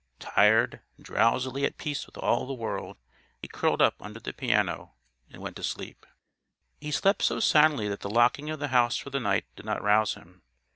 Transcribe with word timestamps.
Tired, 0.17 0.81
drowsily 0.99 1.63
at 1.63 1.77
peace 1.77 2.07
with 2.07 2.17
all 2.17 2.47
the 2.47 2.55
world, 2.55 2.97
he 3.39 3.47
curled 3.47 3.83
up 3.83 3.93
under 4.01 4.19
the 4.19 4.33
piano 4.33 4.95
and 5.29 5.43
went 5.43 5.55
to 5.57 5.63
sleep. 5.63 6.07
He 6.79 6.89
slept 6.89 7.21
so 7.21 7.39
soundly 7.39 7.87
that 7.87 7.99
the 7.99 8.09
locking 8.09 8.49
of 8.49 8.57
the 8.59 8.69
house 8.69 8.97
for 8.97 9.11
the 9.11 9.19
night 9.19 9.45
did 9.55 9.67
not 9.67 9.83
rouse 9.83 10.15
him. 10.15 10.41